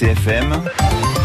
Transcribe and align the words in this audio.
RCFM, 0.00 0.64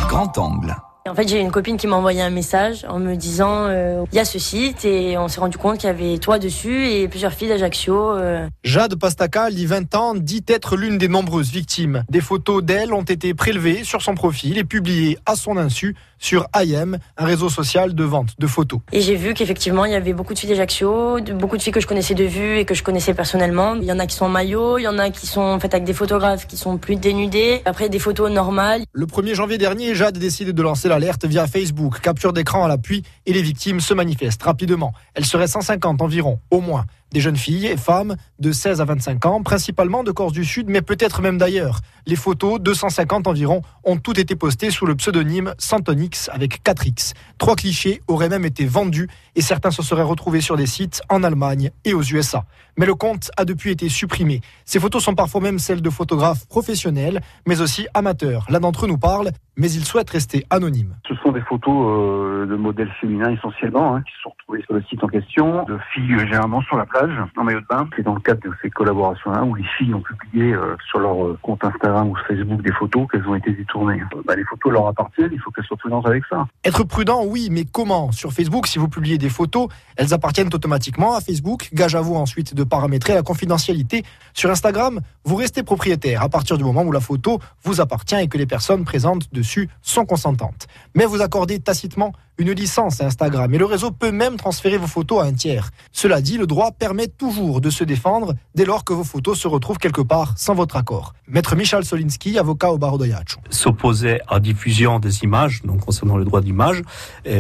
grand 0.10 0.38
angle. 0.38 0.95
En 1.08 1.14
fait, 1.14 1.28
j'ai 1.28 1.40
une 1.40 1.52
copine 1.52 1.78
qui 1.78 1.86
m'a 1.86 1.98
envoyé 1.98 2.24
un 2.24 2.32
message 2.32 2.84
en 2.90 2.98
me 2.98 3.16
disant 3.16 3.68
euh, 3.68 4.04
il 4.12 4.16
y 4.16 4.20
a 4.20 4.26
ce 4.26 4.40
site 4.40 4.86
et 4.86 5.20
on 5.20 5.28
s'est 5.28 5.40
rendu 5.40 5.56
compte 5.56 5.78
qu'il 5.78 5.86
y 5.86 5.92
avait 5.92 6.18
toi 6.18 6.40
dessus 6.40 6.88
et 6.88 7.08
plusieurs 7.08 7.32
filles 7.32 7.50
d'Ajaccio. 7.50 8.14
euh. 8.14 8.48
Jade 8.64 8.96
Pastaca, 8.96 9.50
20 9.52 9.94
ans, 9.94 10.16
dit 10.16 10.44
être 10.48 10.76
l'une 10.76 10.98
des 10.98 11.08
nombreuses 11.08 11.52
victimes. 11.52 12.04
Des 12.10 12.22
photos 12.22 12.64
d'elle 12.64 12.92
ont 12.92 13.04
été 13.04 13.36
prélevées 13.36 13.84
sur 13.84 14.02
son 14.02 14.16
profil 14.16 14.58
et 14.58 14.64
publiées 14.64 15.20
à 15.28 15.36
son 15.36 15.58
insu 15.58 15.96
sur 16.18 16.48
IM, 16.56 16.98
un 17.18 17.26
réseau 17.26 17.50
social 17.50 17.94
de 17.94 18.04
vente 18.04 18.30
de 18.40 18.48
photos. 18.48 18.80
Et 18.92 19.02
j'ai 19.02 19.16
vu 19.16 19.36
qu'effectivement, 19.36 19.86
il 19.86 19.92
y 19.92 19.96
avait 19.96 20.14
beaucoup 20.14 20.34
de 20.34 20.40
filles 20.40 20.50
d'Ajaccio, 20.50 21.20
beaucoup 21.36 21.58
de 21.58 21.62
filles 21.62 21.74
que 21.74 21.82
je 21.82 21.86
connaissais 21.86 22.16
de 22.16 22.24
vue 22.24 22.58
et 22.58 22.66
que 22.66 22.74
je 22.74 22.82
connaissais 22.82 23.14
personnellement. 23.14 23.76
Il 23.76 23.84
y 23.84 23.92
en 23.92 24.00
a 24.00 24.08
qui 24.08 24.16
sont 24.16 24.26
en 24.26 24.30
maillot, 24.30 24.80
il 24.80 24.84
y 24.84 24.88
en 24.88 24.98
a 24.98 25.12
qui 25.12 25.28
sont 25.28 25.60
faites 25.60 25.76
avec 25.76 25.86
des 25.86 25.94
photographes 25.94 26.48
qui 26.48 26.58
sont 26.58 26.78
plus 26.80 26.96
dénudés. 26.96 27.62
Après, 27.66 27.90
des 27.90 28.00
photos 28.00 28.32
normales. 28.32 28.86
Le 28.92 29.06
1er 29.06 29.36
janvier 29.36 29.60
dernier, 29.60 29.94
Jade 29.94 30.18
décide 30.18 30.50
de 30.52 30.62
lancer 30.64 30.88
l'alerte 30.96 31.26
via 31.26 31.46
Facebook, 31.46 32.00
capture 32.00 32.32
d'écran 32.32 32.64
à 32.64 32.70
l'appui 32.70 33.04
et 33.26 33.34
les 33.34 33.42
victimes 33.42 33.82
se 33.82 33.94
manifestent 33.94 34.44
rapidement. 34.44 34.94
Elles 35.14 35.26
seraient 35.26 35.48
150 35.48 36.02
environ, 36.02 36.40
au 36.52 36.62
moins. 36.62 36.86
Des 37.12 37.22
jeunes 37.22 37.38
filles 37.38 37.68
et 37.68 37.78
femmes 37.78 38.16
de 38.40 38.52
16 38.52 38.82
à 38.82 38.86
25 38.86 39.26
ans, 39.26 39.42
principalement 39.44 40.04
de 40.04 40.12
Corse 40.12 40.34
du 40.34 40.44
Sud, 40.44 40.70
mais 40.70 40.82
peut-être 40.82 41.22
même 41.22 41.38
d'ailleurs. 41.38 41.80
Les 42.06 42.16
photos, 42.16 42.60
250 42.60 43.28
environ, 43.28 43.62
ont 43.84 43.98
toutes 43.98 44.20
été 44.20 44.36
postées 44.36 44.70
sous 44.70 44.86
le 44.86 44.96
pseudonyme 44.96 45.54
Santonix 45.58 46.30
avec 46.34 46.64
4X. 46.64 47.14
Trois 47.38 47.56
clichés 47.56 48.02
auraient 48.08 48.30
même 48.30 48.46
été 48.46 48.66
vendus 48.66 49.08
et 49.36 49.42
certains 49.42 49.72
se 49.72 49.82
seraient 49.82 50.04
retrouvés 50.04 50.42
sur 50.42 50.58
des 50.58 50.66
sites 50.66 51.02
en 51.10 51.24
Allemagne 51.24 51.72
et 51.86 51.94
aux 51.94 52.04
USA. 52.04 52.46
Mais 52.78 52.86
le 52.86 52.96
compte 52.96 53.32
a 53.38 53.46
depuis 53.46 53.72
été 53.72 53.88
supprimé. 53.88 54.42
Ces 54.66 54.80
photos 54.80 55.04
sont 55.04 55.16
parfois 55.16 55.42
même 55.42 55.60
celles 55.60 55.82
de 55.82 55.90
photographes 55.90 56.46
professionnels, 56.48 57.22
mais 57.48 57.62
aussi 57.62 57.88
amateurs. 57.94 58.46
L'un 58.50 58.60
d'entre 58.60 58.86
eux 58.86 58.88
nous 58.88 58.98
parle, 58.98 59.32
mais 59.58 59.72
il 59.72 59.86
souhaite 59.86 60.10
rester 60.10 60.46
anonyme. 60.50 60.96
Ce 61.08 61.16
sont 61.16 61.32
des 61.32 61.42
photos 61.42 61.74
euh, 61.74 62.46
de 62.46 62.56
modèles 62.56 62.92
féminins 63.00 63.32
essentiellement 63.32 63.96
hein, 63.96 64.02
qui 64.02 64.14
sont 64.22 64.30
retrouvées 64.30 64.62
sur 64.64 64.74
le 64.74 64.84
site 64.84 65.04
en 65.04 65.08
question, 65.08 65.64
de 65.64 65.78
filles 65.94 66.20
généralement 66.20 66.62
sur 66.64 66.78
la 66.78 66.86
plage 66.96 67.18
en 67.36 67.44
maillot 67.44 67.62
de 67.62 67.66
bain. 67.66 67.88
C'est 67.96 68.04
dans 68.04 68.16
le 68.16 68.22
cadre 68.22 68.42
de 68.42 68.52
ces 68.62 68.70
collaborations-là 68.70 69.44
où 69.44 69.56
les 69.56 69.66
filles 69.78 69.94
ont 69.94 70.02
publié 70.02 70.54
euh, 70.54 70.76
sur 70.90 71.00
leur 71.00 71.26
euh, 71.26 71.38
compte 71.42 71.64
Instagram 71.64 72.10
ou 72.10 72.16
Facebook 72.28 72.62
des 72.62 72.72
photos 72.72 73.08
qu'elles 73.12 73.28
ont 73.28 73.36
été 73.36 73.52
détournées. 73.52 74.02
Euh, 74.14 74.22
bah, 74.26 74.36
les 74.36 74.44
photos 74.46 74.72
leur 74.72 74.88
appartiennent, 74.88 75.32
il 75.32 75.40
faut 75.40 75.52
qu'elles 75.52 75.66
soient 75.66 75.78
prudentes 75.78 76.08
avec 76.08 76.24
ça. 76.30 76.48
Être 76.64 76.84
prudent, 76.84 77.24
oui, 77.26 77.50
mais 77.52 77.66
comment? 77.66 78.12
Sur 78.12 78.32
Facebook, 78.32 78.68
si 78.68 78.80
vous 78.80 78.88
publiez 78.88 79.18
des 79.18 79.30
photos, 79.30 79.68
elles 79.98 80.14
appartiennent 80.14 80.50
automatiquement 80.54 81.16
à 81.16 81.22
Facebook. 81.22 81.70
Gage 81.74 81.96
à 81.96 82.02
vous 82.02 82.16
ensuite 82.16 82.56
de 82.56 82.64
paramétrer 82.64 83.14
la 83.14 83.24
confidentialité. 83.24 84.04
Sur 84.34 84.50
Instagram, 84.50 85.00
vous 85.26 85.36
restez 85.36 85.64
propriétaire 85.64 86.22
à 86.22 86.30
partir 86.30 86.58
du 86.58 86.64
moment 86.64 86.84
où 86.84 86.92
la 86.92 87.00
photo 87.02 87.40
vous 87.64 87.82
appartient 87.82 88.16
et 88.16 88.28
que 88.28 88.38
les 88.38 88.46
personnes 88.46 88.86
présentes 88.86 89.34
dessus 89.34 89.70
sont 89.82 90.06
consentantes. 90.06 90.68
Mais 90.94 91.06
vous 91.06 91.22
accordez 91.22 91.60
tacitement 91.60 92.14
une 92.38 92.52
licence 92.52 93.02
à 93.02 93.06
Instagram 93.06 93.54
et 93.54 93.58
le 93.58 93.66
réseau 93.66 93.92
peut 93.92 94.12
même 94.12 94.36
transférer 94.36 94.78
vos 94.78 94.88
photos 94.88 95.24
à 95.24 95.28
un 95.28 95.34
tiers. 95.34 95.72
Cela 95.92 96.22
dit, 96.22 96.38
le 96.38 96.48
droit 96.48 96.72
permet 96.72 96.85
toujours 97.18 97.62
de 97.62 97.70
se 97.70 97.84
défendre 97.84 98.34
dès 98.56 98.66
lors 98.66 98.84
que 98.84 98.94
vos 98.94 99.04
photos 99.04 99.40
se 99.40 99.48
retrouvent 99.48 99.78
quelque 99.78 100.02
part 100.02 100.34
sans 100.38 100.56
votre 100.56 100.76
accord. 100.76 101.14
Maître 101.28 101.56
Michal 101.56 101.86
Solinski, 101.86 102.38
avocat 102.38 102.72
au 102.72 102.78
barreau 102.78 102.98
de 102.98 103.06
s'opposer 103.50 104.20
à 104.28 104.40
diffusion 104.40 105.00
des 105.00 105.24
images, 105.24 105.62
donc 105.64 105.82
concernant 105.82 106.18
le 106.18 106.26
droit 106.26 106.42
d'image, 106.42 106.82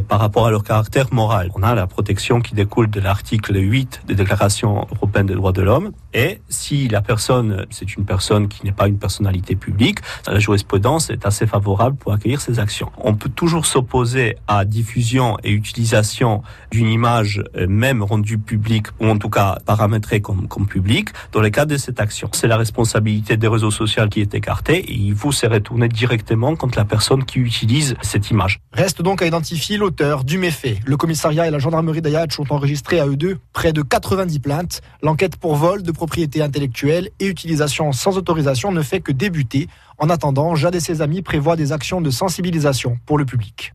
par 0.08 0.20
rapport 0.20 0.48
à 0.48 0.52
leur 0.52 0.64
caractère 0.64 1.14
moral. 1.14 1.52
On 1.56 1.64
a 1.64 1.76
la 1.76 1.88
protection 1.88 2.42
qui 2.42 2.56
découle 2.56 2.90
de 2.90 3.00
l'article 3.00 3.56
8 3.56 4.02
des 4.08 4.16
déclarations 4.16 4.88
européennes 4.92 5.28
des 5.28 5.36
droits 5.36 5.52
de 5.52 5.62
l'homme. 5.62 5.92
Et 6.14 6.42
si 6.50 6.88
la 6.88 7.02
personne, 7.02 7.66
c'est 7.70 7.96
une 7.96 8.06
personne 8.06 8.48
qui 8.48 8.66
n'est 8.66 8.72
pas 8.72 8.88
une 8.88 8.98
personnalité 8.98 9.56
publique, 9.56 10.00
la 10.28 10.40
jurisprudence 10.40 11.10
est 11.10 11.26
assez 11.26 11.48
favorable 11.48 11.98
pour 11.98 12.14
accueillir 12.14 12.42
ces 12.42 12.60
actions. 12.60 12.92
On 12.98 13.16
peut 13.16 13.30
toujours 13.30 13.66
s'opposer 13.66 14.38
à 14.48 14.66
diffusion 14.66 15.38
et 15.44 15.52
utilisation 15.52 16.42
d'une 16.72 16.88
image, 16.88 17.44
euh, 17.56 17.68
même 17.68 18.04
rendue 18.04 18.38
publique, 18.38 18.88
ou 19.00 19.08
en 19.08 19.18
tout 19.18 19.30
cas 19.30 19.35
paramétrée 19.66 20.22
comme, 20.22 20.48
comme 20.48 20.68
publique, 20.68 21.10
dans 21.32 21.42
le 21.42 21.50
cadre 21.50 21.72
de 21.72 21.78
cette 21.78 22.00
action. 22.00 22.30
C'est 22.34 22.48
la 22.48 22.58
responsabilité 22.58 23.38
des 23.38 23.48
réseaux 23.48 23.72
sociaux 23.72 24.08
qui 24.10 24.22
est 24.22 24.34
écartée 24.34 24.78
et 24.78 24.94
il 24.94 25.16
faut 25.16 25.32
se 25.32 25.46
retourner 25.46 25.88
directement 25.88 26.56
contre 26.56 26.78
la 26.78 26.86
personne 26.86 27.24
qui 27.24 27.40
utilise 27.40 27.96
cette 28.02 28.30
image. 28.32 28.60
Reste 28.74 29.02
donc 29.02 29.22
à 29.22 29.26
identifier 29.26 29.78
l'auteur 29.78 30.24
du 30.24 30.38
méfait. 30.38 30.80
Le 30.86 30.98
commissariat 30.98 31.48
et 31.48 31.52
la 31.52 31.60
gendarmerie 31.60 32.02
d'Ayatch 32.02 32.40
ont 32.40 32.46
enregistré 32.50 33.00
à 33.00 33.08
eux 33.08 33.16
deux 33.16 33.38
près 33.54 33.74
de 33.74 33.82
90 33.82 34.40
plaintes. 34.40 34.82
L'enquête 35.02 35.36
pour 35.38 35.56
vol 35.56 35.84
de 35.84 35.92
propriété 35.92 36.42
intellectuelle 36.42 37.10
et 37.20 37.28
utilisation 37.28 37.92
sans 37.92 38.18
autorisation 38.18 38.72
ne 38.72 38.82
fait 38.82 39.02
que 39.02 39.12
débuter. 39.12 39.68
En 39.98 40.10
attendant, 40.10 40.56
Jade 40.56 40.76
et 40.76 40.80
ses 40.80 41.02
amis 41.02 41.22
prévoient 41.22 41.56
des 41.56 41.72
actions 41.72 42.02
de 42.02 42.10
sensibilisation 42.10 42.98
pour 43.06 43.18
le 43.18 43.26
public. 43.26 43.74